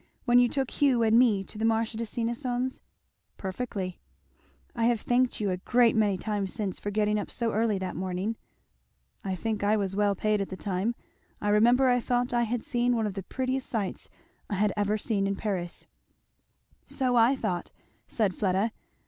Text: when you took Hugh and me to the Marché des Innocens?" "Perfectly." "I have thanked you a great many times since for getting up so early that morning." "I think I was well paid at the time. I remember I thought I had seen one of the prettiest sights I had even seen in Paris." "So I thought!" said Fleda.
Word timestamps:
when 0.25 0.39
you 0.39 0.49
took 0.49 0.71
Hugh 0.71 1.03
and 1.03 1.19
me 1.19 1.43
to 1.43 1.59
the 1.59 1.63
Marché 1.63 1.95
des 1.95 2.19
Innocens?" 2.19 2.81
"Perfectly." 3.37 3.99
"I 4.75 4.85
have 4.85 5.01
thanked 5.01 5.39
you 5.39 5.51
a 5.51 5.57
great 5.57 5.95
many 5.95 6.17
times 6.17 6.51
since 6.51 6.79
for 6.79 6.89
getting 6.89 7.19
up 7.19 7.29
so 7.29 7.51
early 7.51 7.77
that 7.77 7.95
morning." 7.95 8.35
"I 9.23 9.35
think 9.35 9.63
I 9.63 9.77
was 9.77 9.95
well 9.95 10.15
paid 10.15 10.41
at 10.41 10.49
the 10.49 10.57
time. 10.57 10.95
I 11.39 11.49
remember 11.49 11.87
I 11.87 11.99
thought 11.99 12.33
I 12.33 12.45
had 12.49 12.63
seen 12.63 12.95
one 12.95 13.05
of 13.05 13.13
the 13.13 13.21
prettiest 13.21 13.69
sights 13.69 14.09
I 14.49 14.55
had 14.55 14.73
even 14.75 14.97
seen 14.97 15.27
in 15.27 15.35
Paris." 15.35 15.85
"So 16.83 17.15
I 17.15 17.35
thought!" 17.35 17.69
said 18.07 18.33
Fleda. 18.33 18.71